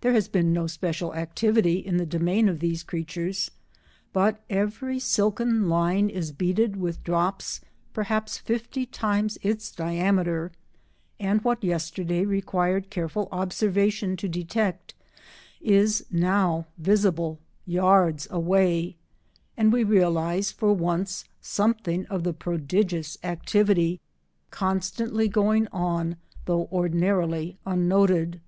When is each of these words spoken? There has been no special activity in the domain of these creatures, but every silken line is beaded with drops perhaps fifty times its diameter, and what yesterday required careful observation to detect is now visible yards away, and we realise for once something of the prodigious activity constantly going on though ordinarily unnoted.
There 0.00 0.14
has 0.14 0.26
been 0.26 0.54
no 0.54 0.66
special 0.66 1.14
activity 1.14 1.80
in 1.80 1.98
the 1.98 2.06
domain 2.06 2.48
of 2.48 2.60
these 2.60 2.82
creatures, 2.82 3.50
but 4.10 4.42
every 4.48 4.98
silken 4.98 5.68
line 5.68 6.08
is 6.08 6.32
beaded 6.32 6.76
with 6.76 7.04
drops 7.04 7.60
perhaps 7.92 8.38
fifty 8.38 8.86
times 8.86 9.36
its 9.42 9.70
diameter, 9.70 10.50
and 11.18 11.42
what 11.44 11.62
yesterday 11.62 12.24
required 12.24 12.88
careful 12.88 13.28
observation 13.30 14.16
to 14.16 14.28
detect 14.30 14.94
is 15.60 16.06
now 16.10 16.66
visible 16.78 17.38
yards 17.66 18.26
away, 18.30 18.96
and 19.58 19.74
we 19.74 19.84
realise 19.84 20.50
for 20.50 20.72
once 20.72 21.26
something 21.42 22.06
of 22.06 22.22
the 22.24 22.32
prodigious 22.32 23.18
activity 23.22 24.00
constantly 24.50 25.28
going 25.28 25.68
on 25.70 26.16
though 26.46 26.66
ordinarily 26.72 27.58
unnoted. 27.66 28.40